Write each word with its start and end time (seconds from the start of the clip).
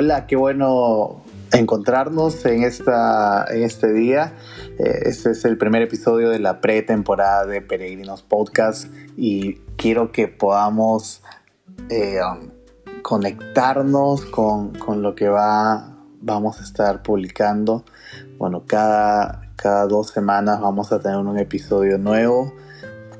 Hola, 0.00 0.28
qué 0.28 0.36
bueno 0.36 1.22
encontrarnos 1.52 2.46
en, 2.46 2.62
esta, 2.62 3.44
en 3.50 3.64
este 3.64 3.92
día. 3.92 4.32
Eh, 4.78 5.00
este 5.06 5.32
es 5.32 5.44
el 5.44 5.58
primer 5.58 5.82
episodio 5.82 6.30
de 6.30 6.38
la 6.38 6.60
pretemporada 6.60 7.46
de 7.46 7.62
Peregrinos 7.62 8.22
Podcast 8.22 8.86
y 9.16 9.54
quiero 9.76 10.12
que 10.12 10.28
podamos 10.28 11.20
eh, 11.90 12.20
um, 12.22 12.48
conectarnos 13.02 14.24
con, 14.26 14.72
con, 14.78 15.02
lo 15.02 15.16
que 15.16 15.28
va, 15.28 15.96
vamos 16.20 16.60
a 16.60 16.62
estar 16.62 17.02
publicando. 17.02 17.84
Bueno, 18.38 18.66
cada, 18.68 19.50
cada 19.56 19.86
dos 19.86 20.10
semanas 20.10 20.60
vamos 20.60 20.92
a 20.92 21.00
tener 21.00 21.18
un 21.18 21.40
episodio 21.40 21.98
nuevo. 21.98 22.54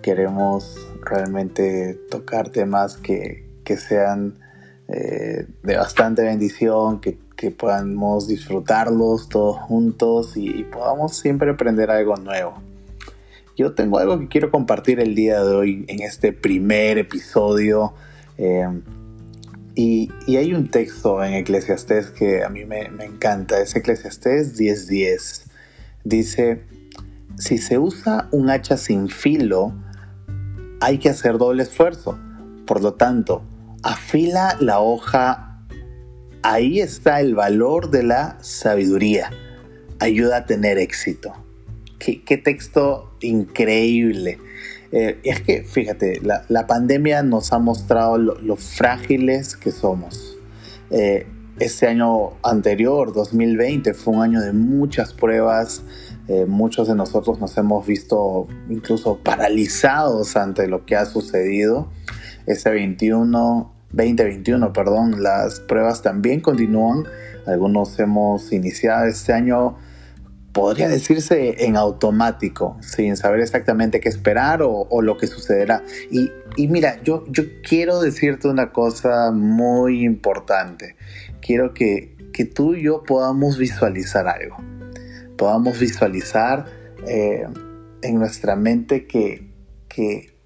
Queremos 0.00 0.76
realmente 1.02 1.94
tocar 2.08 2.50
temas 2.50 2.96
que, 2.98 3.50
que 3.64 3.76
sean 3.76 4.38
eh, 4.88 5.46
de 5.62 5.76
bastante 5.76 6.22
bendición, 6.22 7.00
que, 7.00 7.18
que, 7.36 7.50
podamos 7.50 8.26
disfrutarlos 8.26 9.28
todos 9.28 9.58
juntos 9.58 10.32
y, 10.34 10.64
podamos 10.64 11.14
siempre 11.14 11.50
aprender 11.50 11.90
algo 11.90 12.16
nuevo. 12.16 12.54
Yo 13.54 13.74
tengo 13.74 13.98
algo 13.98 14.18
que 14.18 14.28
quiero 14.28 14.50
compartir 14.50 14.98
el 15.00 15.14
día 15.14 15.44
de 15.44 15.54
hoy 15.54 15.84
en 15.88 16.00
este 16.00 16.32
primer 16.32 16.96
episodio. 16.96 17.92
Eh, 18.38 18.66
y, 19.74 20.10
y, 20.26 20.36
hay 20.36 20.54
un 20.54 20.70
texto 20.70 21.22
en 21.22 21.34
Eclesiastés 21.34 22.08
que 22.08 22.42
a 22.42 22.48
mí 22.48 22.64
me, 22.64 22.88
me 22.88 23.04
encanta, 23.04 23.60
es 23.60 23.76
Eclesiastés 23.76 24.58
10:10. 24.58 25.50
Dice, 26.04 26.62
si 27.36 27.58
se 27.58 27.78
usa 27.78 28.28
un 28.32 28.48
hacha 28.48 28.78
sin 28.78 29.08
filo, 29.08 29.74
hay 30.80 30.96
que 30.96 31.10
hacer 31.10 31.36
doble 31.36 31.64
esfuerzo. 31.64 32.18
Por 32.66 32.82
lo 32.82 32.94
tanto, 32.94 33.42
afila 33.82 34.56
la 34.60 34.80
hoja, 34.80 35.64
ahí 36.42 36.80
está 36.80 37.20
el 37.20 37.34
valor 37.34 37.90
de 37.90 38.02
la 38.02 38.38
sabiduría. 38.40 39.30
Ayuda 40.00 40.38
a 40.38 40.46
tener 40.46 40.78
éxito. 40.78 41.32
Qué, 41.98 42.36
texto 42.36 43.12
increíble. 43.20 44.38
Eh, 44.92 45.18
es 45.24 45.40
que, 45.40 45.64
fíjate, 45.64 46.20
la, 46.22 46.66
pandemia 46.66 47.22
nos 47.22 47.52
ha 47.52 47.58
mostrado 47.58 48.16
lo, 48.16 48.56
frágiles 48.56 49.56
que 49.56 49.72
somos. 49.72 50.36
Eh, 50.90 51.26
este 51.58 51.88
año 51.88 52.34
anterior, 52.44 53.12
2020, 53.12 53.92
fue 53.94 54.14
un 54.14 54.22
año 54.22 54.40
de 54.40 54.52
muchas 54.52 55.12
pruebas. 55.12 55.82
Eh, 56.28 56.46
muchos 56.46 56.86
de 56.86 56.94
nosotros 56.94 57.40
nos 57.40 57.56
hemos 57.56 57.86
visto 57.86 58.46
incluso 58.68 59.18
paralizados 59.18 60.36
ante 60.36 60.68
lo 60.68 60.86
que 60.86 60.94
ha 60.94 61.04
sucedido. 61.04 61.88
Este 62.48 62.70
21, 62.70 63.74
2021, 63.92 64.72
perdón, 64.72 65.22
las 65.22 65.60
pruebas 65.60 66.00
también 66.00 66.40
continúan. 66.40 67.04
Algunos 67.46 67.98
hemos 67.98 68.50
iniciado 68.54 69.04
este 69.04 69.34
año, 69.34 69.76
podría 70.54 70.88
decirse 70.88 71.66
en 71.66 71.76
automático, 71.76 72.78
sin 72.80 73.18
saber 73.18 73.40
exactamente 73.40 74.00
qué 74.00 74.08
esperar 74.08 74.60
o, 74.62 75.02
lo 75.02 75.18
que 75.18 75.26
sucederá. 75.26 75.82
Y, 76.10 76.32
y, 76.56 76.68
mira, 76.68 77.02
yo, 77.02 77.24
yo 77.28 77.42
quiero 77.62 78.00
decirte 78.00 78.48
una 78.48 78.72
cosa 78.72 79.30
muy 79.30 80.02
importante. 80.02 80.96
Quiero 81.42 81.74
que, 81.74 82.16
que 82.32 82.46
tú 82.46 82.72
y 82.72 82.84
yo 82.84 83.02
podamos 83.02 83.58
visualizar 83.58 84.26
algo. 84.26 84.56
Podamos 85.36 85.78
visualizar 85.78 86.64
eh, 87.06 87.46
en 88.00 88.14
nuestra 88.18 88.56
mente 88.56 89.06
que, 89.06 89.52
que 89.86 90.37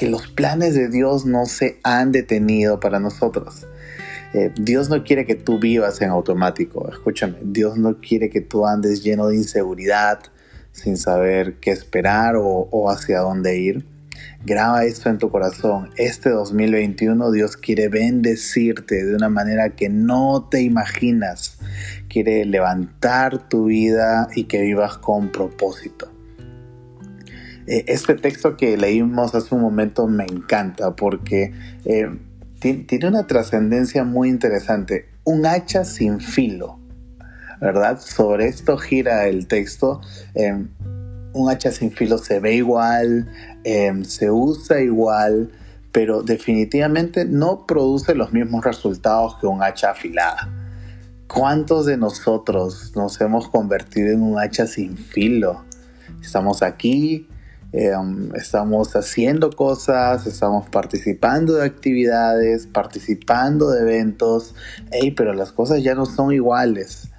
que 0.00 0.08
los 0.08 0.28
planes 0.28 0.74
de 0.74 0.88
Dios 0.88 1.26
no 1.26 1.44
se 1.44 1.78
han 1.82 2.10
detenido 2.10 2.80
para 2.80 2.98
nosotros. 3.00 3.66
Eh, 4.32 4.50
Dios 4.58 4.88
no 4.88 5.04
quiere 5.04 5.26
que 5.26 5.34
tú 5.34 5.58
vivas 5.58 6.00
en 6.00 6.08
automático, 6.08 6.90
escúchame, 6.90 7.36
Dios 7.42 7.76
no 7.76 8.00
quiere 8.00 8.30
que 8.30 8.40
tú 8.40 8.66
andes 8.66 9.04
lleno 9.04 9.26
de 9.26 9.36
inseguridad, 9.36 10.20
sin 10.72 10.96
saber 10.96 11.56
qué 11.60 11.70
esperar 11.70 12.36
o, 12.38 12.90
hacia 12.90 13.18
dónde 13.18 13.58
ir. 13.58 13.84
Graba 14.42 14.86
esto 14.86 15.10
en 15.10 15.18
tu 15.18 15.30
corazón. 15.30 15.90
Este 15.98 16.30
2021 16.30 17.30
Dios 17.30 17.58
quiere 17.58 17.88
bendecirte 17.88 19.04
de 19.04 19.14
una 19.14 19.28
manera 19.28 19.76
que 19.76 19.90
no 19.90 20.48
te 20.50 20.62
imaginas. 20.62 21.58
Quiere 22.08 22.46
levantar 22.46 23.50
tu 23.50 23.66
vida 23.66 24.28
y 24.34 24.44
que 24.44 24.62
vivas 24.62 24.96
con 24.96 25.30
propósito. 25.30 26.09
Eh, 27.70 27.84
este 27.86 28.16
texto 28.16 28.56
que 28.56 28.76
leímos 28.76 29.32
hace 29.36 29.54
un 29.54 29.60
momento 29.60 30.08
me 30.08 30.24
encanta 30.24 30.96
porque 30.96 31.54
eh, 31.84 32.10
tiene 32.58 33.06
una 33.06 33.28
trascendencia 33.28 34.02
muy 34.02 34.28
interesante. 34.28 35.08
Un 35.22 35.46
hacha 35.46 35.84
sin 35.84 36.18
filo, 36.18 36.80
¿verdad? 37.60 38.00
Sobre 38.00 38.48
esto 38.48 38.76
gira 38.76 39.28
el 39.28 39.46
texto. 39.46 40.00
Em, 40.34 40.68
un 41.32 41.48
hacha 41.48 41.70
sin 41.70 41.92
filo 41.92 42.18
se 42.18 42.40
ve 42.40 42.56
igual, 42.56 43.30
em, 43.62 44.02
se 44.02 44.32
usa 44.32 44.80
igual, 44.80 45.52
pero 45.92 46.24
definitivamente 46.24 47.24
no 47.24 47.66
produce 47.66 48.16
los 48.16 48.32
mismos 48.32 48.64
resultados 48.64 49.36
que 49.40 49.46
un 49.46 49.62
hacha 49.62 49.92
afilada. 49.92 50.48
¿Cuántos 51.28 51.86
de 51.86 51.96
nosotros 51.96 52.94
nos 52.96 53.20
hemos 53.20 53.48
convertido 53.48 54.12
en 54.12 54.22
un 54.22 54.40
hacha 54.40 54.66
sin 54.66 54.96
filo? 54.96 55.64
Estamos 56.20 56.62
aquí, 56.64 57.28
Em, 57.72 58.34
estamos 58.34 58.96
haciendo 58.96 59.50
cosas, 59.50 60.26
estamos 60.26 60.68
participando 60.68 61.54
de 61.54 61.64
actividades, 61.64 62.66
participando 62.66 63.70
de 63.70 63.82
eventos, 63.82 64.54
pero 65.16 65.34
las 65.34 65.52
cosas 65.52 65.82
ya 65.82 65.94
no 65.94 66.04
son 66.04 66.32
iguales. 66.32 67.10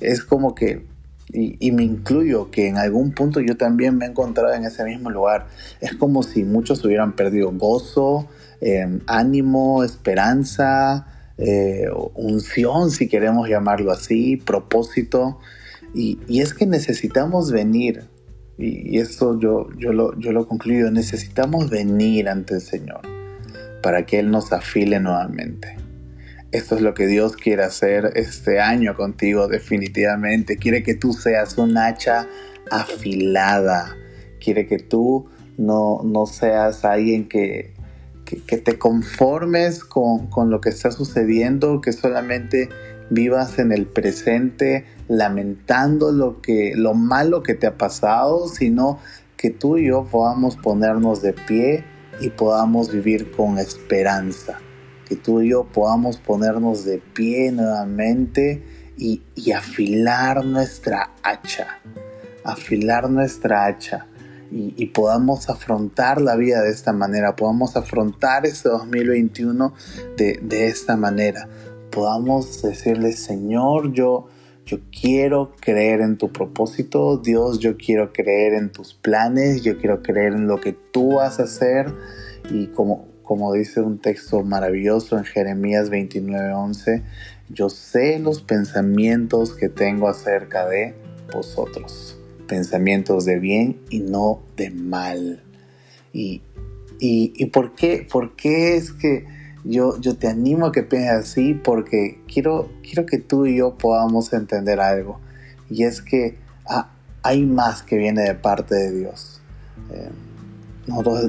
Es 0.00 0.22
como 0.22 0.54
que, 0.54 0.86
y, 1.32 1.72
me 1.72 1.84
incluyo, 1.84 2.50
que 2.50 2.68
en 2.68 2.76
algún 2.76 3.12
punto 3.12 3.40
yo 3.40 3.56
también 3.56 3.96
me 3.96 4.06
he 4.06 4.08
encontrado 4.08 4.52
en 4.54 4.64
ese 4.64 4.84
mismo 4.84 5.10
lugar. 5.10 5.46
Es 5.80 5.94
como 5.94 6.22
si 6.22 6.44
muchos 6.44 6.84
hubieran 6.84 7.14
perdido 7.16 7.50
gozo, 7.52 8.28
em, 8.60 9.00
ánimo, 9.06 9.84
esperanza, 9.84 11.06
eh, 11.38 11.86
unción, 12.14 12.90
si 12.90 13.08
queremos 13.08 13.48
llamarlo 13.48 13.92
así, 13.92 14.36
propósito. 14.36 15.38
y 15.94 16.40
es 16.40 16.52
que 16.52 16.66
necesitamos 16.66 17.50
venir 17.50 18.04
y, 18.58 18.98
esto 18.98 19.38
yo, 19.38 19.68
yo, 19.76 19.92
lo, 19.92 20.18
yo 20.18 20.32
lo 20.32 20.46
concluyo, 20.48 20.90
necesitamos 20.90 21.70
venir 21.70 22.28
ante 22.28 22.54
el 22.54 22.60
Señor 22.60 23.00
para 23.82 24.04
que 24.04 24.18
Él 24.18 24.30
nos 24.30 24.52
afile 24.52 24.98
nuevamente. 24.98 25.76
Esto 26.50 26.74
es 26.76 26.80
lo 26.80 26.94
que 26.94 27.06
Dios 27.06 27.36
quiere 27.36 27.62
hacer 27.62 28.12
este 28.16 28.58
año 28.58 28.96
contigo 28.96 29.48
definitivamente. 29.48 30.56
Quiere 30.56 30.82
que 30.82 30.94
tú 30.94 31.12
seas 31.12 31.58
un 31.58 31.76
hacha 31.76 32.26
afilada. 32.70 33.94
Quiere 34.40 34.66
que 34.66 34.78
tú 34.78 35.28
no, 35.58 36.00
no 36.04 36.26
seas 36.26 36.84
alguien 36.84 37.28
que, 37.28 37.74
que, 38.36 38.58
te 38.58 38.78
conformes 38.78 39.84
con, 39.84 40.26
con, 40.28 40.50
lo 40.50 40.60
que 40.60 40.68
está 40.68 40.90
sucediendo, 40.90 41.80
que 41.80 41.92
solamente 41.92 42.68
vivas 43.10 43.58
en 43.58 43.72
el 43.72 43.86
presente 43.86 44.84
lamentando 45.08 46.12
lo 46.12 46.42
que 46.42 46.74
lo 46.76 46.92
malo 46.92 47.42
que 47.42 47.54
te 47.54 47.66
ha 47.66 47.78
pasado, 47.78 48.48
sino 48.48 48.98
que 49.36 49.50
tú 49.50 49.78
y 49.78 49.86
yo 49.86 50.04
podamos 50.04 50.56
ponernos 50.56 51.22
de 51.22 51.32
pie 51.32 51.84
y 52.20 52.30
podamos 52.30 52.92
vivir 52.92 53.30
con 53.30 53.58
esperanza. 53.58 54.58
Que 55.06 55.16
tú 55.16 55.40
y 55.40 55.50
yo 55.50 55.64
podamos 55.64 56.18
ponernos 56.18 56.84
de 56.84 56.98
pie 56.98 57.50
nuevamente 57.52 58.62
y, 58.98 59.22
afilar 59.52 60.44
nuestra 60.44 61.12
hacha. 61.22 61.78
Afilar 62.44 63.08
nuestra 63.08 63.66
hacha. 63.66 64.06
Y, 64.50 64.86
podamos 64.86 65.50
afrontar 65.50 66.20
la 66.20 66.34
vida 66.36 66.62
de 66.62 66.70
esta 66.70 66.92
manera, 66.92 67.36
podamos 67.36 67.76
afrontar 67.76 68.46
este 68.46 68.70
2021 68.70 69.74
de, 70.16 70.40
de 70.42 70.66
esta 70.68 70.96
manera, 70.96 71.48
podamos 71.90 72.62
decirle, 72.62 73.12
Señor, 73.12 73.92
yo, 73.92 74.28
yo 74.64 74.78
quiero 74.90 75.52
creer 75.60 76.00
en 76.00 76.16
tu 76.16 76.32
propósito, 76.32 77.18
Dios, 77.18 77.58
yo 77.58 77.76
quiero 77.76 78.12
creer 78.12 78.54
en 78.54 78.70
tus 78.70 78.94
planes, 78.94 79.62
yo 79.62 79.78
quiero 79.78 80.02
creer 80.02 80.32
en 80.32 80.46
lo 80.46 80.60
que 80.60 80.72
tú 80.72 81.14
vas 81.14 81.40
a 81.40 81.44
hacer. 81.44 81.92
Y 82.50 82.68
como, 82.68 83.08
como 83.22 83.52
dice 83.52 83.80
un 83.80 83.98
texto 83.98 84.42
maravilloso 84.42 85.18
en 85.18 85.24
Jeremías 85.24 85.90
29:11, 85.90 87.02
yo 87.48 87.70
sé 87.70 88.18
los 88.18 88.42
pensamientos 88.42 89.54
que 89.54 89.68
tengo 89.68 90.08
acerca 90.08 90.66
de 90.66 90.94
vosotros, 91.32 92.18
pensamientos 92.48 93.24
de 93.24 93.38
bien 93.38 93.78
y 93.90 94.00
no 94.00 94.40
de 94.56 94.70
mal. 94.70 95.42
¿Y, 96.12 96.42
y, 96.98 97.32
y 97.36 97.46
por, 97.46 97.74
qué, 97.74 98.06
por 98.10 98.34
qué 98.34 98.76
es 98.76 98.90
que 98.92 99.24
yo, 99.64 100.00
yo 100.00 100.16
te 100.16 100.28
animo 100.28 100.66
a 100.66 100.72
que 100.72 100.82
pienses 100.82 101.12
así 101.12 101.54
porque 101.54 102.20
quiero, 102.32 102.70
quiero 102.82 103.06
que 103.06 103.18
tú 103.18 103.46
y 103.46 103.58
yo 103.58 103.76
podamos 103.76 104.32
entender 104.32 104.80
algo. 104.80 105.20
Y 105.70 105.84
es 105.84 106.00
que 106.00 106.38
ah, 106.66 106.90
hay 107.22 107.44
más 107.44 107.82
que 107.82 107.96
viene 107.96 108.22
de 108.22 108.34
parte 108.34 108.74
de 108.74 108.98
Dios. 108.98 109.40
Eh, 109.92 110.10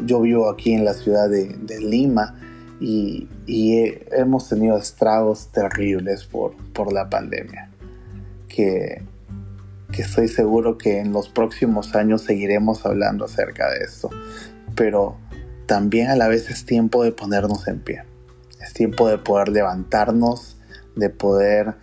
yo 0.06 0.22
vivo 0.22 0.50
aquí 0.50 0.74
en 0.74 0.86
la 0.86 0.94
ciudad 0.94 1.30
de, 1.30 1.80
Lima 1.82 2.40
y, 2.80 3.28
hemos 4.12 4.48
tenido 4.48 4.78
estragos 4.78 5.50
terribles 5.52 6.24
por, 6.24 6.56
por 6.72 6.94
la 6.94 7.10
pandemia, 7.10 7.70
que, 8.48 9.02
que 9.92 10.04
estoy 10.04 10.28
seguro 10.28 10.78
que 10.78 11.00
en 11.00 11.12
los 11.12 11.30
próximos 11.30 11.96
años 11.96 12.22
seguiremos 12.22 12.86
hablando 12.86 13.26
acerca 13.26 13.70
de 13.72 13.80
esto, 13.80 14.10
pero 14.76 15.18
también 15.66 16.10
a 16.10 16.16
la 16.16 16.28
vez 16.28 16.50
es 16.50 16.66
tiempo 16.66 17.04
de 17.04 17.12
ponernos 17.12 17.68
en 17.68 17.80
pie, 17.80 18.04
es 18.62 18.74
tiempo 18.74 19.08
de 19.08 19.18
poder 19.18 19.50
levantarnos, 19.50 20.58
de 20.96 21.10
poder 21.10 21.76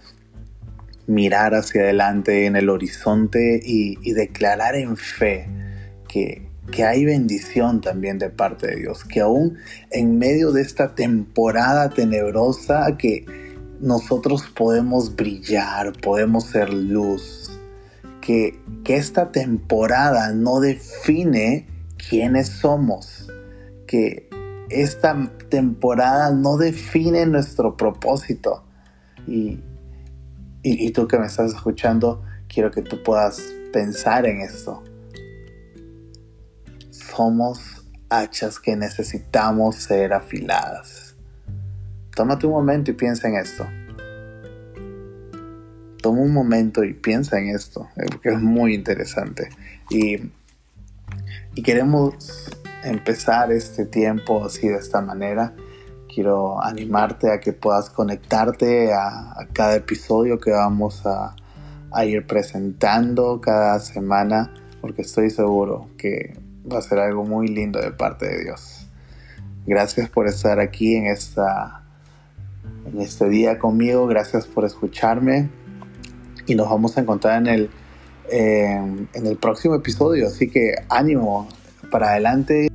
mirar 1.06 1.54
hacia 1.54 1.82
adelante 1.82 2.46
en 2.46 2.56
el 2.56 2.68
horizonte 2.68 3.60
y, 3.62 4.12
declarar 4.12 4.74
en 4.74 4.96
fe 4.96 5.48
que, 6.08 6.48
que 6.72 6.84
hay 6.84 7.04
bendición 7.04 7.80
también 7.80 8.18
de 8.18 8.30
parte 8.30 8.66
de 8.68 8.76
Dios, 8.76 9.04
que 9.04 9.20
aún 9.20 9.56
en 9.90 10.18
medio 10.18 10.52
de 10.52 10.62
esta 10.62 10.94
temporada 10.94 11.90
tenebrosa 11.90 12.96
que 12.98 13.24
nosotros 13.80 14.44
podemos 14.54 15.14
brillar, 15.14 15.92
podemos 16.00 16.44
ser 16.44 16.72
luz, 16.72 17.55
que, 18.26 18.58
esta 18.88 19.30
temporada 19.30 20.32
no 20.32 20.60
define 20.60 21.66
quiénes 22.08 22.48
somos, 22.48 23.28
que 23.86 24.28
esta 24.68 25.30
temporada 25.48 26.32
no 26.32 26.56
define 26.56 27.26
nuestro 27.26 27.76
propósito. 27.76 28.64
Y, 29.26 29.60
y, 30.62 30.90
tú 30.90 31.06
que 31.06 31.18
me 31.18 31.26
estás 31.26 31.52
escuchando, 31.52 32.22
quiero 32.48 32.70
que 32.70 32.82
tú 32.82 33.02
puedas 33.02 33.40
pensar 33.72 34.26
en 34.26 34.40
esto. 34.40 34.82
Somos 36.90 37.84
hachas 38.08 38.58
que 38.58 38.76
necesitamos 38.76 39.76
ser 39.76 40.12
afiladas. 40.12 41.16
Tómate 42.14 42.46
un 42.46 42.52
momento 42.52 42.90
y 42.90 42.94
piensa 42.94 43.28
en 43.28 43.36
esto. 43.36 43.66
Toma 46.02 46.20
un 46.20 46.32
momento 46.32 46.84
y 46.84 46.94
piensa 46.94 47.38
en 47.38 47.48
esto, 47.48 47.88
eh, 47.96 48.06
porque 48.10 48.30
es 48.30 48.40
muy 48.40 48.74
interesante. 48.74 49.48
Y, 49.90 50.16
y 51.54 51.62
queremos 51.62 52.50
empezar 52.84 53.50
este 53.52 53.86
tiempo 53.86 54.44
así 54.44 54.68
de 54.68 54.76
esta 54.76 55.00
manera 55.00 55.54
quiero 56.16 56.64
animarte 56.64 57.30
a 57.30 57.40
que 57.40 57.52
puedas 57.52 57.90
conectarte 57.90 58.90
a, 58.94 59.46
cada 59.52 59.76
episodio 59.76 60.38
que 60.40 60.50
vamos 60.50 61.02
a, 61.04 61.36
ir 62.06 62.26
presentando 62.26 63.40
cada 63.40 63.78
semana, 63.80 64.52
porque 64.80 65.02
estoy 65.02 65.28
seguro 65.28 65.88
que 65.98 66.38
va 66.70 66.78
a 66.78 66.82
ser 66.82 66.98
algo 66.98 67.24
muy 67.24 67.48
lindo 67.48 67.80
de 67.80 67.90
parte 67.90 68.26
de 68.28 68.44
Dios. 68.44 68.88
Gracias 69.66 70.08
por 70.08 70.26
estar 70.26 70.58
aquí 70.58 70.94
en, 70.94 71.06
esta, 71.06 71.84
en 72.86 73.00
este 73.00 73.28
día 73.28 73.58
conmigo, 73.58 74.06
gracias 74.06 74.46
por 74.46 74.64
escucharme 74.64 75.50
y 76.46 76.54
nos 76.54 76.68
vamos 76.68 76.96
a 76.96 77.00
encontrar 77.00 77.38
en 77.38 77.46
el, 77.46 77.70
en 78.30 79.26
el 79.26 79.36
próximo 79.36 79.74
episodio, 79.74 80.26
así 80.26 80.48
que 80.50 80.74
ánimo 80.88 81.48
para 81.90 82.10
adelante. 82.10 82.68